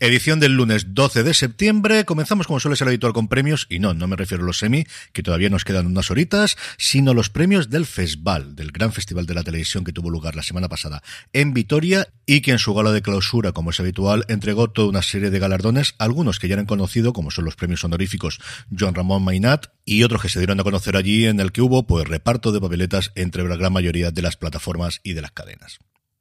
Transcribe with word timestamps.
Edición 0.00 0.38
del 0.38 0.52
lunes 0.52 0.94
12 0.94 1.24
de 1.24 1.34
septiembre. 1.34 2.04
Comenzamos 2.04 2.46
como 2.46 2.60
suele 2.60 2.76
ser 2.76 2.86
habitual 2.86 3.12
con 3.12 3.26
premios, 3.26 3.66
y 3.68 3.80
no, 3.80 3.94
no 3.94 4.06
me 4.06 4.14
refiero 4.14 4.44
a 4.44 4.46
los 4.46 4.58
semi, 4.58 4.86
que 5.12 5.24
todavía 5.24 5.50
nos 5.50 5.64
quedan 5.64 5.86
unas 5.86 6.12
horitas, 6.12 6.56
sino 6.76 7.14
los 7.14 7.30
premios 7.30 7.68
del 7.68 7.84
FESBAL, 7.84 8.54
del 8.54 8.70
gran 8.70 8.92
festival 8.92 9.26
de 9.26 9.34
la 9.34 9.42
televisión 9.42 9.82
que 9.82 9.92
tuvo 9.92 10.08
lugar 10.08 10.36
la 10.36 10.44
semana 10.44 10.68
pasada 10.68 11.02
en 11.32 11.52
Vitoria 11.52 12.06
y 12.26 12.42
que 12.42 12.52
en 12.52 12.60
su 12.60 12.74
gala 12.74 12.92
de 12.92 13.02
clausura, 13.02 13.50
como 13.50 13.70
es 13.70 13.80
habitual, 13.80 14.24
entregó 14.28 14.70
toda 14.70 14.88
una 14.88 15.02
serie 15.02 15.30
de 15.30 15.38
galardones, 15.40 15.96
algunos 15.98 16.38
que 16.38 16.46
ya 16.46 16.56
han 16.56 16.66
conocido, 16.66 17.12
como 17.12 17.32
son 17.32 17.44
los 17.44 17.56
premios 17.56 17.82
honoríficos 17.82 18.38
John 18.78 18.94
Ramón 18.94 19.24
Mainat, 19.24 19.66
y 19.84 20.04
otros 20.04 20.22
que 20.22 20.28
se 20.28 20.38
dieron 20.38 20.60
a 20.60 20.64
conocer 20.64 20.96
allí 20.96 21.26
en 21.26 21.40
el 21.40 21.50
que 21.50 21.60
hubo 21.60 21.88
pues 21.88 22.06
reparto 22.06 22.52
de 22.52 22.60
papeletas 22.60 23.10
entre 23.16 23.48
la 23.48 23.56
gran 23.56 23.72
mayoría 23.72 24.12
de 24.12 24.22
las 24.22 24.36
plataformas 24.36 25.00
y 25.02 25.14
de 25.14 25.22
las 25.22 25.32
cadenas. 25.32 25.80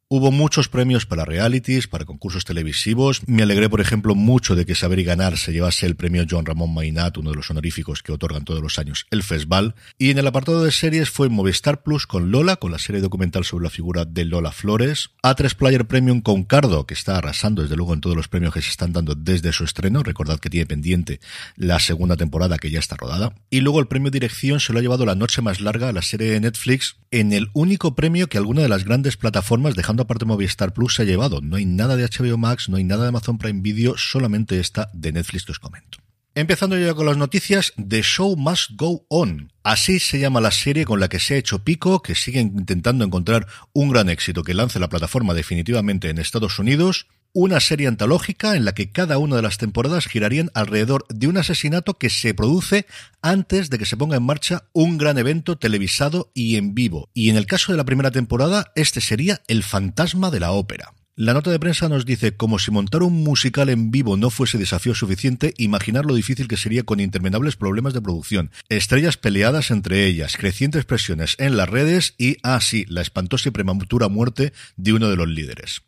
Hubo 0.09 0.31
muchos 0.31 0.69
premios 0.69 1.05
para 1.05 1.25
realities, 1.25 1.89
para 1.89 2.05
concursos 2.05 2.45
televisivos. 2.45 3.23
Me 3.27 3.43
alegré, 3.43 3.67
por 3.67 3.81
ejemplo, 3.81 4.15
mucho 4.15 4.55
de 4.55 4.65
que 4.65 4.73
Saber 4.73 4.99
y 4.99 5.03
Ganar 5.03 5.37
se 5.37 5.51
llevase 5.51 5.85
el 5.85 5.97
premio 5.97 6.23
John 6.29 6.45
Ramón 6.45 6.73
Mainat, 6.73 7.17
uno 7.17 7.31
de 7.31 7.35
los 7.35 7.51
honoríficos 7.51 8.03
que 8.03 8.13
otorgan 8.13 8.45
todos 8.45 8.61
los 8.61 8.79
años 8.79 9.05
el 9.11 9.21
FESBAL. 9.21 9.75
Y 9.97 10.11
en 10.11 10.17
el 10.17 10.25
apartado 10.25 10.63
de 10.63 10.71
series 10.71 11.09
fue 11.09 11.27
Movistar 11.27 11.83
Plus 11.83 12.07
con 12.07 12.31
Lola, 12.31 12.55
con 12.55 12.71
la 12.71 12.79
serie 12.79 13.01
documental 13.01 13.43
sobre 13.43 13.65
la 13.65 13.69
figura 13.69 14.05
de 14.05 14.23
Lola 14.23 14.53
Flores. 14.53 15.09
A3 15.23 15.53
Player 15.55 15.85
Premium 15.85 16.21
con 16.21 16.45
Cardo, 16.45 16.85
que 16.87 16.93
está 16.93 17.17
arrasando 17.17 17.61
desde 17.61 17.75
luego 17.75 17.93
en 17.93 17.99
todos 17.99 18.15
los 18.15 18.29
premios 18.29 18.53
que 18.53 18.61
se 18.61 18.69
están 18.69 18.93
dando 18.93 19.13
desde 19.13 19.51
su 19.51 19.65
estreno. 19.65 20.03
Recordad 20.03 20.39
que 20.39 20.49
tiene 20.49 20.65
pendiente 20.65 21.19
la 21.57 21.81
segunda 21.81 22.15
temporada 22.15 22.59
que 22.59 22.71
ya 22.71 22.79
está 22.79 22.95
rodada. 22.95 23.35
Y 23.49 23.59
luego 23.59 23.81
el 23.81 23.87
premio 23.87 24.09
Dirección 24.09 24.61
se 24.61 24.71
lo 24.71 24.79
ha 24.79 24.81
llevado 24.81 25.05
la 25.05 25.15
noche 25.15 25.41
más 25.41 25.59
larga 25.59 25.89
a 25.89 25.91
la 25.91 26.01
serie 26.01 26.31
de 26.31 26.39
Netflix 26.39 26.95
en 27.11 27.33
el 27.33 27.49
único 27.51 27.93
premio 27.93 28.27
que 28.27 28.37
alguna 28.37 28.61
de 28.61 28.69
las 28.69 28.85
grandes 28.85 29.17
plataformas, 29.17 29.75
dejando 29.75 29.96
aparte 30.03 30.25
Movistar 30.25 30.73
Plus, 30.73 30.95
se 30.95 31.03
ha 31.03 31.05
llevado. 31.05 31.41
No 31.41 31.55
hay 31.55 31.65
nada 31.65 31.95
de 31.95 32.05
HBO 32.05 32.37
Max, 32.37 32.69
no 32.69 32.77
hay 32.77 32.83
nada 32.83 33.03
de 33.03 33.09
Amazon 33.09 33.37
Prime 33.37 33.61
Video, 33.61 33.97
solamente 33.97 34.59
esta 34.59 34.89
de 34.93 35.11
Netflix 35.11 35.45
que 35.45 35.51
os 35.51 35.59
comento. 35.59 35.99
Empezando 36.35 36.77
ya 36.77 36.93
con 36.93 37.07
las 37.07 37.17
noticias, 37.17 37.73
The 37.77 38.03
Show 38.03 38.37
Must 38.37 38.71
Go 38.75 39.07
On. 39.09 39.51
Así 39.63 39.99
se 39.99 40.19
llama 40.19 40.39
la 40.39 40.51
serie 40.51 40.85
con 40.85 40.99
la 40.99 41.09
que 41.09 41.19
se 41.19 41.33
ha 41.33 41.37
hecho 41.37 41.63
pico, 41.63 42.03
que 42.03 42.13
siguen 42.13 42.53
intentando 42.55 43.03
encontrar 43.03 43.47
un 43.73 43.89
gran 43.89 44.07
éxito 44.07 44.43
que 44.43 44.53
lance 44.53 44.79
la 44.79 44.87
plataforma 44.87 45.33
definitivamente 45.33 46.11
en 46.11 46.19
Estados 46.19 46.59
Unidos 46.59 47.07
una 47.33 47.59
serie 47.59 47.87
antológica 47.87 48.55
en 48.55 48.65
la 48.65 48.73
que 48.73 48.91
cada 48.91 49.17
una 49.17 49.35
de 49.35 49.41
las 49.41 49.57
temporadas 49.57 50.07
girarían 50.07 50.51
alrededor 50.53 51.05
de 51.09 51.27
un 51.27 51.37
asesinato 51.37 51.97
que 51.97 52.09
se 52.09 52.33
produce 52.33 52.85
antes 53.21 53.69
de 53.69 53.77
que 53.77 53.85
se 53.85 53.97
ponga 53.97 54.17
en 54.17 54.23
marcha 54.23 54.63
un 54.73 54.97
gran 54.97 55.17
evento 55.17 55.57
televisado 55.57 56.31
y 56.33 56.55
en 56.55 56.75
vivo. 56.75 57.09
Y 57.13 57.29
en 57.29 57.37
el 57.37 57.45
caso 57.45 57.71
de 57.71 57.77
la 57.77 57.85
primera 57.85 58.11
temporada, 58.11 58.71
este 58.75 59.01
sería 59.01 59.41
El 59.47 59.63
fantasma 59.63 60.31
de 60.31 60.39
la 60.39 60.51
ópera. 60.51 60.93
La 61.19 61.33
nota 61.33 61.49
de 61.49 61.59
prensa 61.59 61.89
nos 61.89 62.05
dice, 62.05 62.37
como 62.37 62.59
si 62.59 62.69
montar 62.69 63.01
un 63.01 63.23
musical 63.23 63.69
en 63.69 63.89
vivo 63.89 64.17
no 64.17 64.29
fuese 64.29 64.59
desafío 64.59 64.93
suficiente, 64.93 65.55
imaginar 65.57 66.05
lo 66.05 66.13
difícil 66.13 66.47
que 66.47 66.57
sería 66.57 66.83
con 66.83 66.99
interminables 66.99 67.55
problemas 67.55 67.95
de 67.95 68.03
producción, 68.03 68.51
estrellas 68.69 69.17
peleadas 69.17 69.71
entre 69.71 70.05
ellas, 70.05 70.37
crecientes 70.37 70.85
presiones 70.85 71.33
en 71.39 71.57
las 71.57 71.67
redes 71.67 72.13
y, 72.19 72.37
ah 72.43 72.61
sí, 72.61 72.85
la 72.87 73.01
espantosa 73.01 73.49
y 73.49 73.51
prematura 73.51 74.09
muerte 74.09 74.53
de 74.75 74.93
uno 74.93 75.09
de 75.09 75.15
los 75.15 75.27
líderes. 75.27 75.86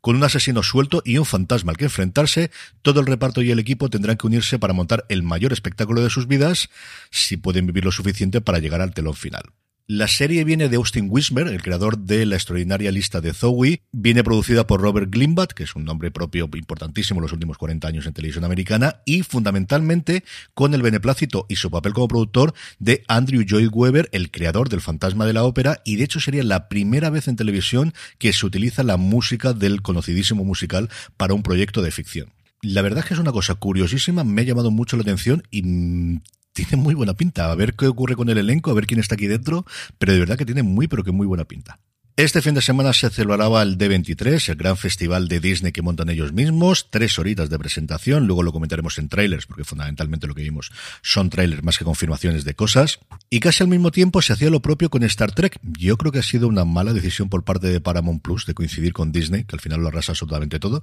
Con 0.00 0.16
un 0.16 0.24
asesino 0.24 0.62
suelto 0.62 1.02
y 1.04 1.18
un 1.18 1.24
fantasma 1.24 1.72
al 1.72 1.76
que 1.76 1.84
enfrentarse, 1.84 2.50
todo 2.82 3.00
el 3.00 3.06
reparto 3.06 3.42
y 3.42 3.50
el 3.50 3.58
equipo 3.58 3.90
tendrán 3.90 4.16
que 4.16 4.26
unirse 4.26 4.58
para 4.58 4.72
montar 4.72 5.04
el 5.08 5.22
mayor 5.22 5.52
espectáculo 5.52 6.02
de 6.02 6.10
sus 6.10 6.26
vidas, 6.26 6.70
si 7.10 7.36
pueden 7.36 7.66
vivir 7.66 7.84
lo 7.84 7.92
suficiente 7.92 8.40
para 8.40 8.58
llegar 8.58 8.80
al 8.80 8.94
telón 8.94 9.14
final. 9.14 9.44
La 9.90 10.06
serie 10.06 10.44
viene 10.44 10.68
de 10.68 10.76
Austin 10.76 11.08
Wismer, 11.08 11.46
el 11.46 11.62
creador 11.62 11.96
de 11.96 12.26
la 12.26 12.36
extraordinaria 12.36 12.92
lista 12.92 13.22
de 13.22 13.32
Zoe. 13.32 13.80
Viene 13.90 14.22
producida 14.22 14.66
por 14.66 14.82
Robert 14.82 15.10
Glimbat, 15.10 15.52
que 15.52 15.62
es 15.62 15.74
un 15.76 15.86
nombre 15.86 16.10
propio 16.10 16.46
importantísimo 16.52 17.20
en 17.20 17.22
los 17.22 17.32
últimos 17.32 17.56
40 17.56 17.88
años 17.88 18.04
en 18.04 18.12
televisión 18.12 18.44
americana, 18.44 19.00
y 19.06 19.22
fundamentalmente 19.22 20.24
con 20.52 20.74
el 20.74 20.82
beneplácito 20.82 21.46
y 21.48 21.56
su 21.56 21.70
papel 21.70 21.94
como 21.94 22.06
productor 22.06 22.52
de 22.78 23.02
Andrew 23.08 23.40
Lloyd 23.40 23.70
Webber, 23.72 24.10
el 24.12 24.30
creador 24.30 24.68
del 24.68 24.82
Fantasma 24.82 25.24
de 25.24 25.32
la 25.32 25.44
Ópera, 25.44 25.80
y 25.86 25.96
de 25.96 26.04
hecho 26.04 26.20
sería 26.20 26.44
la 26.44 26.68
primera 26.68 27.08
vez 27.08 27.26
en 27.26 27.36
televisión 27.36 27.94
que 28.18 28.34
se 28.34 28.44
utiliza 28.44 28.82
la 28.82 28.98
música 28.98 29.54
del 29.54 29.80
conocidísimo 29.80 30.44
musical 30.44 30.90
para 31.16 31.32
un 31.32 31.42
proyecto 31.42 31.80
de 31.80 31.92
ficción. 31.92 32.28
La 32.60 32.82
verdad 32.82 32.98
es 32.98 33.06
que 33.06 33.14
es 33.14 33.20
una 33.20 33.32
cosa 33.32 33.54
curiosísima, 33.54 34.22
me 34.22 34.42
ha 34.42 34.44
llamado 34.44 34.70
mucho 34.70 34.96
la 34.96 35.02
atención 35.02 35.44
y 35.50 35.62
mm, 35.62 36.20
tiene 36.64 36.82
muy 36.82 36.94
buena 36.94 37.14
pinta. 37.14 37.50
A 37.50 37.54
ver 37.54 37.74
qué 37.74 37.86
ocurre 37.86 38.16
con 38.16 38.28
el 38.28 38.38
elenco, 38.38 38.70
a 38.70 38.74
ver 38.74 38.86
quién 38.86 39.00
está 39.00 39.14
aquí 39.14 39.26
dentro, 39.26 39.64
pero 39.98 40.12
de 40.12 40.20
verdad 40.20 40.36
que 40.36 40.46
tiene 40.46 40.62
muy, 40.62 40.88
pero 40.88 41.04
que 41.04 41.12
muy 41.12 41.26
buena 41.26 41.44
pinta. 41.44 41.78
Este 42.18 42.42
fin 42.42 42.54
de 42.54 42.62
semana 42.62 42.92
se 42.92 43.10
celebraba 43.10 43.62
el 43.62 43.78
D23, 43.78 44.48
el 44.48 44.56
gran 44.56 44.76
festival 44.76 45.28
de 45.28 45.38
Disney 45.38 45.70
que 45.70 45.82
montan 45.82 46.10
ellos 46.10 46.32
mismos, 46.32 46.90
tres 46.90 47.16
horitas 47.16 47.48
de 47.48 47.60
presentación, 47.60 48.26
luego 48.26 48.42
lo 48.42 48.50
comentaremos 48.50 48.98
en 48.98 49.08
trailers, 49.08 49.46
porque 49.46 49.62
fundamentalmente 49.62 50.26
lo 50.26 50.34
que 50.34 50.42
vimos 50.42 50.72
son 51.00 51.30
trailers 51.30 51.62
más 51.62 51.78
que 51.78 51.84
confirmaciones 51.84 52.42
de 52.42 52.54
cosas, 52.54 52.98
y 53.30 53.38
casi 53.38 53.62
al 53.62 53.68
mismo 53.68 53.92
tiempo 53.92 54.20
se 54.20 54.32
hacía 54.32 54.50
lo 54.50 54.58
propio 54.58 54.90
con 54.90 55.04
Star 55.04 55.30
Trek. 55.30 55.60
Yo 55.62 55.96
creo 55.96 56.10
que 56.10 56.18
ha 56.18 56.24
sido 56.24 56.48
una 56.48 56.64
mala 56.64 56.92
decisión 56.92 57.28
por 57.28 57.44
parte 57.44 57.68
de 57.68 57.80
Paramount 57.80 58.20
Plus 58.20 58.46
de 58.46 58.54
coincidir 58.54 58.92
con 58.92 59.12
Disney, 59.12 59.44
que 59.44 59.54
al 59.54 59.60
final 59.60 59.80
lo 59.80 59.86
arrasa 59.86 60.10
absolutamente 60.10 60.58
todo, 60.58 60.82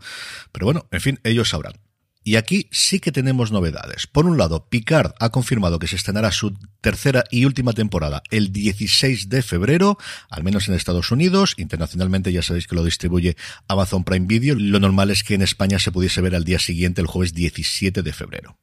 pero 0.53 0.67
bueno, 0.67 0.85
en 0.91 1.01
fin, 1.01 1.19
ellos 1.25 1.49
sabrán. 1.49 1.73
Y 2.27 2.37
aquí 2.37 2.67
sí 2.71 2.99
que 2.99 3.11
tenemos 3.11 3.51
novedades. 3.51 4.07
Por 4.07 4.25
un 4.25 4.35
lado, 4.35 4.67
Picard 4.67 5.13
ha 5.19 5.29
confirmado 5.29 5.77
que 5.77 5.85
se 5.85 5.95
estrenará 5.95 6.31
su 6.31 6.57
tercera 6.81 7.23
y 7.29 7.45
última 7.45 7.71
temporada 7.73 8.23
el 8.31 8.51
16 8.51 9.29
de 9.29 9.43
febrero, 9.43 9.99
al 10.31 10.43
menos 10.43 10.67
en 10.67 10.73
Estados 10.73 11.11
Unidos. 11.11 11.53
Internacionalmente 11.57 12.31
ya 12.31 12.41
sabéis 12.41 12.65
que 12.65 12.73
lo 12.73 12.83
distribuye 12.83 13.37
Amazon 13.67 14.03
Prime 14.03 14.25
Video. 14.25 14.55
Lo 14.55 14.79
normal 14.79 15.11
es 15.11 15.23
que 15.23 15.35
en 15.35 15.43
España 15.43 15.77
se 15.77 15.91
pudiese 15.91 16.19
ver 16.21 16.33
al 16.33 16.45
día 16.45 16.57
siguiente, 16.57 16.99
el 16.99 17.05
jueves 17.05 17.35
17 17.35 18.01
de 18.01 18.11
febrero. 18.11 18.57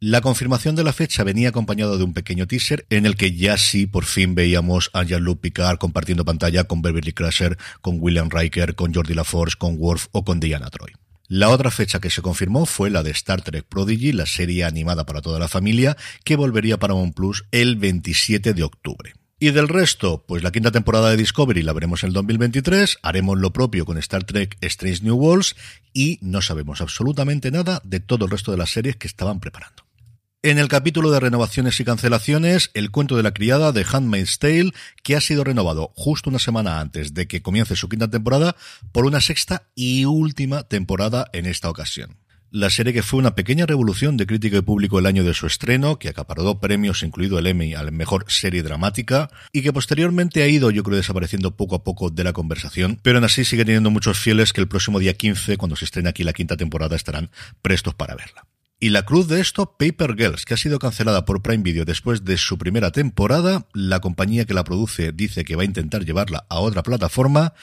La 0.00 0.20
confirmación 0.20 0.74
de 0.74 0.82
la 0.82 0.92
fecha 0.92 1.22
venía 1.22 1.50
acompañado 1.50 1.96
de 1.96 2.02
un 2.02 2.14
pequeño 2.14 2.48
teaser 2.48 2.84
en 2.90 3.06
el 3.06 3.14
que 3.14 3.36
ya 3.36 3.56
sí 3.58 3.86
por 3.86 4.06
fin 4.06 4.34
veíamos 4.34 4.90
a 4.92 5.04
Jean-Luc 5.04 5.40
Picard 5.40 5.78
compartiendo 5.78 6.24
pantalla 6.24 6.64
con 6.64 6.82
Beverly 6.82 7.12
Crusher, 7.12 7.58
con 7.80 7.98
William 8.00 8.28
Riker, 8.28 8.74
con 8.74 8.92
Jordi 8.92 9.14
LaForce, 9.14 9.56
con 9.56 9.76
Worf 9.78 10.08
o 10.10 10.24
con 10.24 10.40
Diana 10.40 10.68
Troy. 10.68 10.90
La 11.26 11.48
otra 11.48 11.70
fecha 11.70 12.00
que 12.00 12.10
se 12.10 12.20
confirmó 12.20 12.66
fue 12.66 12.90
la 12.90 13.02
de 13.02 13.10
Star 13.10 13.40
Trek 13.40 13.64
Prodigy, 13.64 14.12
la 14.12 14.26
serie 14.26 14.64
animada 14.64 15.06
para 15.06 15.22
toda 15.22 15.38
la 15.38 15.48
familia, 15.48 15.96
que 16.22 16.36
volvería 16.36 16.78
para 16.78 16.94
One 16.94 17.12
Plus 17.12 17.46
el 17.50 17.76
27 17.76 18.52
de 18.52 18.62
octubre. 18.62 19.14
Y 19.40 19.50
del 19.50 19.68
resto, 19.68 20.24
pues 20.26 20.42
la 20.42 20.52
quinta 20.52 20.70
temporada 20.70 21.10
de 21.10 21.16
Discovery 21.16 21.62
la 21.62 21.72
veremos 21.72 22.02
en 22.02 22.08
el 22.08 22.12
2023, 22.12 22.98
haremos 23.02 23.38
lo 23.38 23.52
propio 23.52 23.86
con 23.86 23.96
Star 23.98 24.24
Trek 24.24 24.56
Strange 24.60 25.02
New 25.02 25.16
Worlds 25.16 25.56
y 25.92 26.18
no 26.20 26.42
sabemos 26.42 26.80
absolutamente 26.80 27.50
nada 27.50 27.80
de 27.84 28.00
todo 28.00 28.26
el 28.26 28.30
resto 28.30 28.52
de 28.52 28.58
las 28.58 28.70
series 28.70 28.96
que 28.96 29.06
estaban 29.06 29.40
preparando. 29.40 29.83
En 30.44 30.58
el 30.58 30.68
capítulo 30.68 31.10
de 31.10 31.20
renovaciones 31.20 31.80
y 31.80 31.86
cancelaciones, 31.86 32.70
el 32.74 32.90
cuento 32.90 33.16
de 33.16 33.22
la 33.22 33.32
criada 33.32 33.72
de 33.72 33.86
Handmaid's 33.90 34.38
Tale, 34.38 34.72
que 35.02 35.16
ha 35.16 35.20
sido 35.22 35.42
renovado 35.42 35.90
justo 35.94 36.28
una 36.28 36.38
semana 36.38 36.80
antes 36.80 37.14
de 37.14 37.26
que 37.26 37.40
comience 37.40 37.76
su 37.76 37.88
quinta 37.88 38.10
temporada 38.10 38.54
por 38.92 39.06
una 39.06 39.22
sexta 39.22 39.62
y 39.74 40.04
última 40.04 40.64
temporada 40.64 41.30
en 41.32 41.46
esta 41.46 41.70
ocasión. 41.70 42.18
La 42.50 42.68
serie 42.68 42.92
que 42.92 43.02
fue 43.02 43.20
una 43.20 43.34
pequeña 43.34 43.64
revolución 43.64 44.18
de 44.18 44.26
crítica 44.26 44.58
y 44.58 44.60
público 44.60 44.98
el 44.98 45.06
año 45.06 45.24
de 45.24 45.32
su 45.32 45.46
estreno, 45.46 45.98
que 45.98 46.10
acaparó 46.10 46.60
premios, 46.60 47.02
incluido 47.02 47.38
el 47.38 47.46
Emmy 47.46 47.72
a 47.72 47.82
la 47.82 47.90
mejor 47.90 48.26
serie 48.28 48.62
dramática, 48.62 49.30
y 49.50 49.62
que 49.62 49.72
posteriormente 49.72 50.42
ha 50.42 50.46
ido, 50.46 50.70
yo 50.70 50.82
creo, 50.82 50.98
desapareciendo 50.98 51.56
poco 51.56 51.76
a 51.76 51.84
poco 51.84 52.10
de 52.10 52.22
la 52.22 52.34
conversación, 52.34 53.00
pero 53.02 53.16
aún 53.16 53.24
así 53.24 53.46
sigue 53.46 53.64
teniendo 53.64 53.90
muchos 53.90 54.18
fieles 54.18 54.52
que 54.52 54.60
el 54.60 54.68
próximo 54.68 54.98
día 54.98 55.14
15, 55.14 55.56
cuando 55.56 55.74
se 55.74 55.86
estrene 55.86 56.10
aquí 56.10 56.22
la 56.22 56.34
quinta 56.34 56.58
temporada, 56.58 56.96
estarán 56.96 57.30
prestos 57.62 57.94
para 57.94 58.14
verla. 58.14 58.44
Y 58.80 58.90
la 58.90 59.04
cruz 59.04 59.28
de 59.28 59.40
esto, 59.40 59.76
Paper 59.78 60.14
Girls, 60.16 60.44
que 60.44 60.54
ha 60.54 60.58
sido 60.58 60.78
cancelada 60.78 61.24
por 61.24 61.42
Prime 61.42 61.62
Video 61.62 61.84
después 61.84 62.24
de 62.24 62.36
su 62.36 62.58
primera 62.58 62.90
temporada. 62.90 63.66
La 63.72 64.00
compañía 64.00 64.44
que 64.44 64.54
la 64.54 64.64
produce 64.64 65.12
dice 65.12 65.44
que 65.44 65.56
va 65.56 65.62
a 65.62 65.66
intentar 65.66 66.04
llevarla 66.04 66.44
a 66.48 66.58
otra 66.58 66.82
plataforma. 66.82 67.54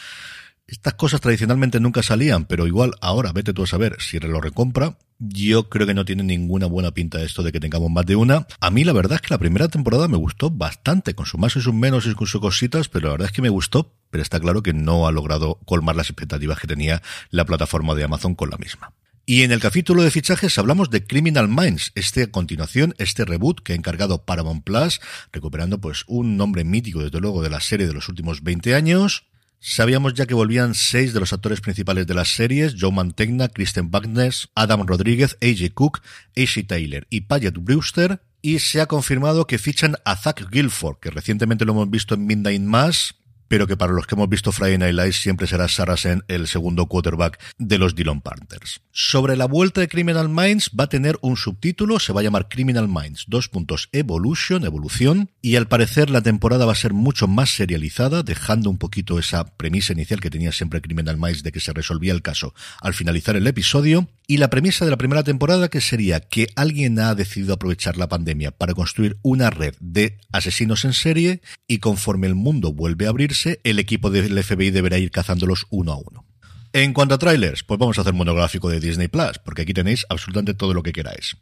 Estas 0.67 0.93
cosas 0.93 1.19
tradicionalmente 1.19 1.81
nunca 1.81 2.01
salían, 2.01 2.45
pero 2.45 2.65
igual 2.65 2.93
ahora 3.01 3.33
vete 3.33 3.53
tú 3.53 3.63
a 3.63 3.67
saber 3.67 3.97
si 3.99 4.19
lo 4.19 4.39
recompra. 4.39 4.97
Yo 5.19 5.69
creo 5.69 5.85
que 5.85 5.93
no 5.93 6.05
tiene 6.05 6.23
ninguna 6.23 6.65
buena 6.65 6.91
pinta 6.91 7.21
esto 7.21 7.43
de 7.43 7.51
que 7.51 7.59
tengamos 7.59 7.91
más 7.91 8.05
de 8.05 8.15
una. 8.15 8.47
A 8.61 8.71
mí 8.71 8.85
la 8.85 8.93
verdad 8.93 9.17
es 9.17 9.21
que 9.21 9.33
la 9.33 9.37
primera 9.37 9.67
temporada 9.67 10.07
me 10.07 10.17
gustó 10.17 10.49
bastante, 10.49 11.13
con 11.13 11.25
sus 11.25 11.39
más 11.39 11.55
y 11.57 11.61
sus 11.61 11.73
menos 11.73 12.07
y 12.07 12.15
con 12.15 12.25
sus 12.25 12.39
cositas, 12.39 12.87
pero 12.87 13.07
la 13.07 13.11
verdad 13.11 13.27
es 13.27 13.33
que 13.33 13.41
me 13.41 13.49
gustó, 13.49 13.93
pero 14.09 14.23
está 14.23 14.39
claro 14.39 14.63
que 14.63 14.73
no 14.73 15.07
ha 15.07 15.11
logrado 15.11 15.59
colmar 15.65 15.97
las 15.97 16.09
expectativas 16.09 16.57
que 16.57 16.67
tenía 16.67 17.01
la 17.31 17.45
plataforma 17.45 17.93
de 17.93 18.05
Amazon 18.05 18.33
con 18.33 18.49
la 18.49 18.57
misma. 18.57 18.93
Y 19.25 19.43
en 19.43 19.51
el 19.51 19.59
capítulo 19.59 20.03
de 20.03 20.11
fichajes 20.11 20.57
hablamos 20.57 20.89
de 20.89 21.05
Criminal 21.05 21.47
Minds, 21.47 21.91
este 21.95 22.23
a 22.23 22.31
continuación, 22.31 22.95
este 22.97 23.23
reboot 23.23 23.61
que 23.61 23.73
ha 23.73 23.75
encargado 23.75 24.25
Paramount 24.25 24.63
Plus, 24.63 24.99
recuperando 25.31 25.79
pues 25.79 26.03
un 26.07 26.37
nombre 26.37 26.63
mítico 26.63 27.03
desde 27.03 27.19
luego 27.19 27.43
de 27.43 27.49
la 27.49 27.61
serie 27.61 27.87
de 27.87 27.93
los 27.93 28.09
últimos 28.09 28.43
20 28.43 28.75
años, 28.75 29.25
Sabíamos 29.63 30.15
ya 30.15 30.25
que 30.25 30.33
volvían 30.33 30.73
seis 30.73 31.13
de 31.13 31.19
los 31.19 31.33
actores 31.33 31.61
principales 31.61 32.07
de 32.07 32.15
las 32.15 32.29
series, 32.29 32.73
Joe 32.79 32.91
Mantegna, 32.91 33.47
Kristen 33.47 33.91
Bagnes, 33.91 34.49
Adam 34.55 34.87
Rodríguez, 34.87 35.37
AJ 35.39 35.75
Cook, 35.75 36.01
AC 36.35 36.65
Taylor 36.65 37.05
y 37.11 37.21
Paget 37.21 37.53
Brewster, 37.59 38.23
y 38.41 38.57
se 38.57 38.81
ha 38.81 38.87
confirmado 38.87 39.45
que 39.45 39.59
fichan 39.59 39.97
a 40.03 40.15
Zach 40.15 40.49
Guilford, 40.49 40.97
que 40.97 41.11
recientemente 41.11 41.63
lo 41.63 41.73
hemos 41.73 41.91
visto 41.91 42.15
en 42.15 42.25
Midnight 42.25 42.63
Mass, 42.63 43.20
pero 43.51 43.67
que 43.67 43.75
para 43.75 43.91
los 43.91 44.07
que 44.07 44.15
hemos 44.15 44.29
visto 44.29 44.53
Friday 44.53 44.77
Night 44.77 44.95
Lights 44.95 45.17
siempre 45.17 45.45
será 45.45 45.67
Saracen 45.67 46.23
el 46.29 46.47
segundo 46.47 46.85
quarterback 46.85 47.37
de 47.57 47.77
los 47.77 47.95
Dillon 47.95 48.21
Panthers. 48.21 48.79
Sobre 48.93 49.35
la 49.35 49.43
vuelta 49.43 49.81
de 49.81 49.89
Criminal 49.89 50.29
Minds 50.29 50.71
va 50.79 50.85
a 50.85 50.87
tener 50.87 51.17
un 51.19 51.35
subtítulo, 51.35 51.99
se 51.99 52.13
va 52.13 52.21
a 52.21 52.23
llamar 52.23 52.47
Criminal 52.47 52.87
Minds, 52.87 53.25
dos 53.27 53.49
puntos 53.49 53.89
Evolution, 53.91 54.63
evolución, 54.63 55.31
y 55.41 55.57
al 55.57 55.67
parecer 55.67 56.09
la 56.09 56.21
temporada 56.21 56.65
va 56.65 56.71
a 56.71 56.75
ser 56.75 56.93
mucho 56.93 57.27
más 57.27 57.49
serializada, 57.49 58.23
dejando 58.23 58.69
un 58.69 58.77
poquito 58.77 59.19
esa 59.19 59.43
premisa 59.57 59.91
inicial 59.91 60.21
que 60.21 60.29
tenía 60.29 60.53
siempre 60.53 60.79
Criminal 60.79 61.17
Minds 61.17 61.43
de 61.43 61.51
que 61.51 61.59
se 61.59 61.73
resolvía 61.73 62.13
el 62.13 62.21
caso 62.21 62.53
al 62.79 62.93
finalizar 62.93 63.35
el 63.35 63.47
episodio, 63.47 64.07
y 64.31 64.37
la 64.37 64.49
premisa 64.49 64.85
de 64.85 64.91
la 64.91 64.97
primera 64.97 65.23
temporada 65.23 65.67
que 65.67 65.81
sería 65.81 66.21
que 66.21 66.47
alguien 66.55 66.97
ha 66.99 67.15
decidido 67.15 67.53
aprovechar 67.53 67.97
la 67.97 68.07
pandemia 68.07 68.51
para 68.51 68.73
construir 68.73 69.17
una 69.23 69.49
red 69.49 69.75
de 69.81 70.19
asesinos 70.31 70.85
en 70.85 70.93
serie 70.93 71.41
y 71.67 71.79
conforme 71.79 72.27
el 72.27 72.35
mundo 72.35 72.71
vuelve 72.71 73.07
a 73.07 73.09
abrirse, 73.09 73.59
el 73.65 73.77
equipo 73.77 74.09
del 74.09 74.41
FBI 74.41 74.71
deberá 74.71 74.97
ir 74.99 75.11
cazándolos 75.11 75.67
uno 75.69 75.91
a 75.91 75.97
uno. 75.97 76.25
En 76.71 76.93
cuanto 76.93 77.15
a 77.15 77.17
trailers, 77.17 77.65
pues 77.65 77.77
vamos 77.77 77.97
a 77.97 78.01
hacer 78.03 78.13
monográfico 78.13 78.69
de 78.69 78.79
Disney 78.79 79.09
Plus, 79.09 79.37
porque 79.43 79.63
aquí 79.63 79.73
tenéis 79.73 80.05
absolutamente 80.07 80.53
todo 80.53 80.73
lo 80.73 80.81
que 80.81 80.93
queráis. 80.93 81.35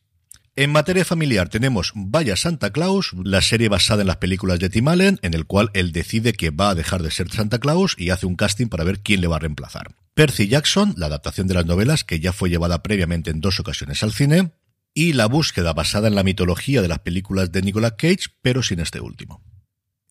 En 0.60 0.72
materia 0.74 1.06
familiar 1.06 1.48
tenemos 1.48 1.94
Vaya 1.96 2.36
Santa 2.36 2.72
Claus, 2.72 3.14
la 3.24 3.42
serie 3.42 3.70
basada 3.70 4.02
en 4.02 4.08
las 4.08 4.18
películas 4.18 4.60
de 4.60 4.70
Tim 4.70 4.90
Allen, 4.90 5.18
en 5.22 5.34
el 5.34 5.46
cual 5.46 5.72
él 5.74 5.94
decide 5.94 6.34
que 6.34 6.50
va 6.50 6.72
a 6.72 6.76
dejar 6.76 7.02
de 7.02 7.12
ser 7.12 7.32
Santa 7.32 7.60
Claus 7.60 7.96
y 7.98 8.10
hace 8.10 8.26
un 8.26 8.36
casting 8.36 8.68
para 8.68 8.84
ver 8.84 9.00
quién 9.00 9.22
le 9.22 9.28
va 9.28 9.38
a 9.38 9.40
reemplazar. 9.40 9.96
Percy 10.16 10.50
Jackson, 10.50 10.96
la 10.98 11.06
adaptación 11.06 11.48
de 11.48 11.54
las 11.54 11.66
novelas 11.66 12.04
que 12.04 12.20
ya 12.20 12.34
fue 12.34 12.50
llevada 12.50 12.84
previamente 12.84 13.32
en 13.32 13.40
dos 13.40 13.62
ocasiones 13.62 14.04
al 14.04 14.12
cine, 14.12 14.52
y 14.94 15.14
la 15.14 15.28
búsqueda 15.28 15.72
basada 15.72 16.10
en 16.10 16.16
la 16.16 16.24
mitología 16.24 16.82
de 16.82 16.90
las 16.90 17.00
películas 17.00 17.54
de 17.54 17.62
Nicolas 17.62 17.94
Cage, 17.94 18.26
pero 18.42 18.62
sin 18.62 18.82
este 18.82 19.00
último. 19.00 19.42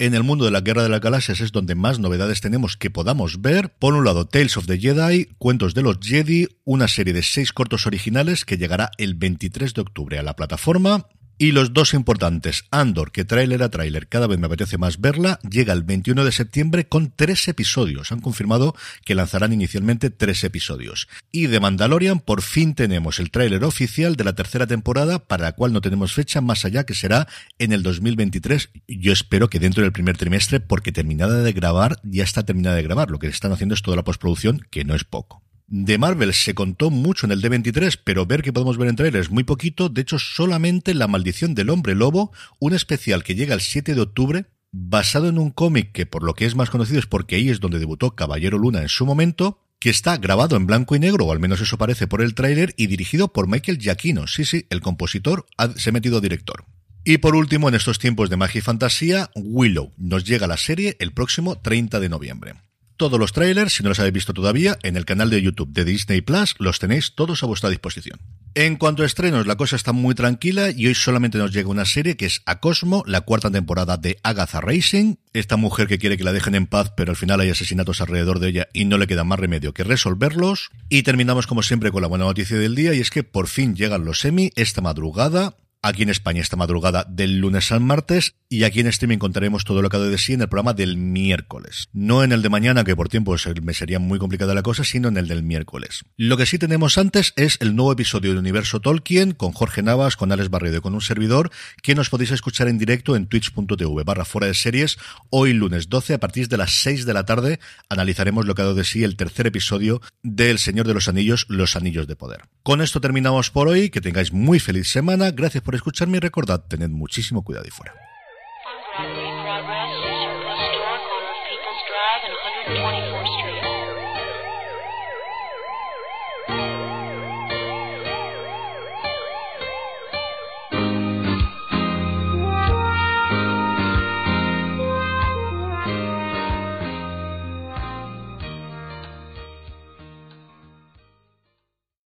En 0.00 0.14
el 0.14 0.22
mundo 0.22 0.44
de 0.44 0.52
la 0.52 0.60
Guerra 0.60 0.84
de 0.84 0.88
las 0.88 1.00
Galaxias 1.00 1.40
es 1.40 1.50
donde 1.50 1.74
más 1.74 1.98
novedades 1.98 2.40
tenemos 2.40 2.76
que 2.76 2.88
podamos 2.88 3.42
ver. 3.42 3.74
Por 3.80 3.94
un 3.94 4.04
lado, 4.04 4.26
Tales 4.26 4.56
of 4.56 4.66
the 4.66 4.78
Jedi, 4.78 5.24
Cuentos 5.38 5.74
de 5.74 5.82
los 5.82 5.98
Jedi, 6.00 6.46
una 6.64 6.86
serie 6.86 7.12
de 7.12 7.24
seis 7.24 7.52
cortos 7.52 7.84
originales 7.84 8.44
que 8.44 8.58
llegará 8.58 8.92
el 8.96 9.16
23 9.16 9.74
de 9.74 9.80
octubre 9.80 10.16
a 10.16 10.22
la 10.22 10.36
plataforma. 10.36 11.08
Y 11.40 11.52
los 11.52 11.72
dos 11.72 11.94
importantes, 11.94 12.64
Andor, 12.72 13.12
que 13.12 13.24
tráiler 13.24 13.62
a 13.62 13.68
tráiler, 13.68 14.08
cada 14.08 14.26
vez 14.26 14.40
me 14.40 14.46
apetece 14.46 14.76
más 14.76 15.00
verla, 15.00 15.38
llega 15.48 15.72
el 15.72 15.84
21 15.84 16.24
de 16.24 16.32
septiembre 16.32 16.88
con 16.88 17.12
tres 17.14 17.46
episodios. 17.46 18.10
Han 18.10 18.20
confirmado 18.20 18.74
que 19.04 19.14
lanzarán 19.14 19.52
inicialmente 19.52 20.10
tres 20.10 20.42
episodios. 20.42 21.06
Y 21.30 21.46
de 21.46 21.60
Mandalorian, 21.60 22.18
por 22.18 22.42
fin 22.42 22.74
tenemos 22.74 23.20
el 23.20 23.30
tráiler 23.30 23.62
oficial 23.62 24.16
de 24.16 24.24
la 24.24 24.34
tercera 24.34 24.66
temporada, 24.66 25.20
para 25.20 25.44
la 25.44 25.52
cual 25.52 25.72
no 25.72 25.80
tenemos 25.80 26.12
fecha 26.12 26.40
más 26.40 26.64
allá 26.64 26.84
que 26.84 26.94
será 26.94 27.28
en 27.60 27.72
el 27.72 27.84
2023. 27.84 28.70
Yo 28.88 29.12
espero 29.12 29.48
que 29.48 29.60
dentro 29.60 29.84
del 29.84 29.92
primer 29.92 30.16
trimestre, 30.16 30.58
porque 30.58 30.90
terminada 30.90 31.44
de 31.44 31.52
grabar, 31.52 32.00
ya 32.02 32.24
está 32.24 32.44
terminada 32.44 32.74
de 32.74 32.82
grabar. 32.82 33.12
Lo 33.12 33.20
que 33.20 33.28
están 33.28 33.52
haciendo 33.52 33.76
es 33.76 33.82
toda 33.82 33.96
la 33.96 34.02
postproducción, 34.02 34.66
que 34.70 34.84
no 34.84 34.96
es 34.96 35.04
poco. 35.04 35.47
De 35.70 35.98
Marvel 35.98 36.32
se 36.32 36.54
contó 36.54 36.88
mucho 36.88 37.26
en 37.26 37.32
el 37.32 37.42
D23, 37.42 38.00
pero 38.02 38.24
ver 38.24 38.42
que 38.42 38.54
podemos 38.54 38.78
ver 38.78 38.88
en 38.88 38.96
trailers 38.96 39.30
muy 39.30 39.44
poquito. 39.44 39.90
De 39.90 40.00
hecho, 40.00 40.18
solamente 40.18 40.94
La 40.94 41.08
Maldición 41.08 41.54
del 41.54 41.68
Hombre 41.68 41.94
Lobo, 41.94 42.32
un 42.58 42.72
especial 42.72 43.22
que 43.22 43.34
llega 43.34 43.54
el 43.54 43.60
7 43.60 43.94
de 43.94 44.00
octubre, 44.00 44.46
basado 44.72 45.28
en 45.28 45.38
un 45.38 45.50
cómic 45.50 45.92
que 45.92 46.06
por 46.06 46.22
lo 46.22 46.32
que 46.32 46.46
es 46.46 46.54
más 46.54 46.70
conocido 46.70 46.98
es 46.98 47.06
porque 47.06 47.36
ahí 47.36 47.50
es 47.50 47.60
donde 47.60 47.78
debutó 47.78 48.14
Caballero 48.14 48.56
Luna 48.56 48.80
en 48.80 48.88
su 48.88 49.04
momento, 49.04 49.60
que 49.78 49.90
está 49.90 50.16
grabado 50.16 50.56
en 50.56 50.66
blanco 50.66 50.96
y 50.96 51.00
negro, 51.00 51.26
o 51.26 51.32
al 51.32 51.38
menos 51.38 51.60
eso 51.60 51.76
parece 51.76 52.06
por 52.06 52.22
el 52.22 52.34
tráiler, 52.34 52.72
y 52.78 52.86
dirigido 52.86 53.34
por 53.34 53.46
Michael 53.46 53.78
Giacchino. 53.78 54.26
Sí, 54.26 54.46
sí, 54.46 54.66
el 54.70 54.80
compositor 54.80 55.44
se 55.76 55.90
ha 55.90 55.92
metido 55.92 56.22
director. 56.22 56.64
Y 57.04 57.18
por 57.18 57.36
último, 57.36 57.68
en 57.68 57.74
estos 57.74 57.98
tiempos 57.98 58.30
de 58.30 58.38
magia 58.38 58.60
y 58.60 58.62
fantasía, 58.62 59.30
Willow. 59.34 59.92
Nos 59.98 60.24
llega 60.24 60.46
la 60.46 60.56
serie 60.56 60.96
el 60.98 61.12
próximo 61.12 61.60
30 61.60 62.00
de 62.00 62.08
noviembre. 62.08 62.54
Todos 62.98 63.20
los 63.20 63.32
trailers, 63.32 63.74
si 63.74 63.84
no 63.84 63.90
los 63.90 64.00
habéis 64.00 64.12
visto 64.12 64.34
todavía, 64.34 64.76
en 64.82 64.96
el 64.96 65.04
canal 65.04 65.30
de 65.30 65.40
YouTube 65.40 65.72
de 65.72 65.84
Disney 65.84 66.20
Plus 66.20 66.56
los 66.58 66.80
tenéis 66.80 67.14
todos 67.14 67.44
a 67.44 67.46
vuestra 67.46 67.70
disposición. 67.70 68.18
En 68.56 68.74
cuanto 68.74 69.04
a 69.04 69.06
estrenos, 69.06 69.46
la 69.46 69.54
cosa 69.54 69.76
está 69.76 69.92
muy 69.92 70.16
tranquila 70.16 70.72
y 70.72 70.88
hoy 70.88 70.96
solamente 70.96 71.38
nos 71.38 71.52
llega 71.52 71.68
una 71.68 71.84
serie 71.84 72.16
que 72.16 72.26
es 72.26 72.42
A 72.44 72.58
Cosmo, 72.58 73.04
la 73.06 73.20
cuarta 73.20 73.52
temporada 73.52 73.98
de 73.98 74.18
Agatha 74.24 74.60
Racing. 74.60 75.14
Esta 75.32 75.56
mujer 75.56 75.86
que 75.86 75.98
quiere 75.98 76.16
que 76.16 76.24
la 76.24 76.32
dejen 76.32 76.56
en 76.56 76.66
paz, 76.66 76.92
pero 76.96 77.12
al 77.12 77.16
final 77.16 77.38
hay 77.38 77.50
asesinatos 77.50 78.00
alrededor 78.00 78.40
de 78.40 78.48
ella 78.48 78.68
y 78.72 78.84
no 78.84 78.98
le 78.98 79.06
queda 79.06 79.22
más 79.22 79.38
remedio 79.38 79.72
que 79.72 79.84
resolverlos. 79.84 80.70
Y 80.88 81.04
terminamos 81.04 81.46
como 81.46 81.62
siempre 81.62 81.92
con 81.92 82.02
la 82.02 82.08
buena 82.08 82.24
noticia 82.24 82.58
del 82.58 82.74
día 82.74 82.94
y 82.94 82.98
es 82.98 83.10
que 83.10 83.22
por 83.22 83.46
fin 83.46 83.76
llegan 83.76 84.04
los 84.04 84.18
semi 84.18 84.50
esta 84.56 84.80
madrugada 84.80 85.54
aquí 85.82 86.02
en 86.02 86.10
España 86.10 86.40
esta 86.40 86.56
madrugada 86.56 87.04
del 87.08 87.38
lunes 87.38 87.70
al 87.72 87.80
martes 87.80 88.34
y 88.48 88.64
aquí 88.64 88.80
en 88.80 88.86
streaming 88.86 89.18
contaremos 89.18 89.64
todo 89.64 89.82
lo 89.82 89.90
que 89.90 89.96
ha 89.96 90.00
de 90.00 90.18
sí 90.18 90.32
en 90.32 90.42
el 90.42 90.48
programa 90.48 90.72
del 90.72 90.96
miércoles. 90.96 91.88
No 91.92 92.24
en 92.24 92.32
el 92.32 92.42
de 92.42 92.48
mañana, 92.48 92.84
que 92.84 92.96
por 92.96 93.08
tiempo 93.08 93.36
me 93.62 93.74
sería 93.74 93.98
muy 93.98 94.18
complicada 94.18 94.54
la 94.54 94.62
cosa, 94.62 94.84
sino 94.84 95.08
en 95.08 95.16
el 95.16 95.28
del 95.28 95.42
miércoles. 95.42 96.04
Lo 96.16 96.36
que 96.36 96.46
sí 96.46 96.58
tenemos 96.58 96.98
antes 96.98 97.32
es 97.36 97.58
el 97.60 97.76
nuevo 97.76 97.92
episodio 97.92 98.32
de 98.32 98.38
Universo 98.38 98.80
Tolkien 98.80 99.32
con 99.32 99.52
Jorge 99.52 99.82
Navas, 99.82 100.16
con 100.16 100.32
Alex 100.32 100.50
Barredo 100.50 100.78
y 100.78 100.80
con 100.80 100.94
un 100.94 101.00
servidor 101.00 101.50
que 101.82 101.94
nos 101.94 102.08
podéis 102.08 102.30
escuchar 102.30 102.68
en 102.68 102.78
directo 102.78 103.16
en 103.16 103.26
twitch.tv 103.26 104.04
barra 104.04 104.24
fuera 104.24 104.46
de 104.46 104.54
series 104.54 104.98
hoy 105.30 105.52
lunes 105.52 105.88
12 105.88 106.14
a 106.14 106.18
partir 106.18 106.48
de 106.48 106.56
las 106.56 106.72
6 106.82 107.04
de 107.04 107.14
la 107.14 107.24
tarde 107.24 107.60
analizaremos 107.88 108.46
lo 108.46 108.54
que 108.54 108.62
ha 108.62 108.64
dado 108.64 108.76
de 108.76 108.84
sí 108.84 109.04
el 109.04 109.16
tercer 109.16 109.46
episodio 109.46 110.00
del 110.22 110.58
Señor 110.58 110.86
de 110.86 110.94
los 110.94 111.08
Anillos, 111.08 111.46
Los 111.48 111.76
Anillos 111.76 112.06
de 112.06 112.16
Poder. 112.16 112.42
Con 112.62 112.80
esto 112.80 113.00
terminamos 113.00 113.50
por 113.50 113.68
hoy, 113.68 113.90
que 113.90 114.00
tengáis 114.00 114.32
muy 114.32 114.58
feliz 114.58 114.88
semana, 114.88 115.30
gracias 115.30 115.62
por 115.68 115.74
escucharme 115.74 116.16
y 116.16 116.20
recordad, 116.20 116.64
tened 116.66 116.88
muchísimo 116.88 117.44
cuidado 117.44 117.66
y 117.68 117.70
fuera. 117.70 118.07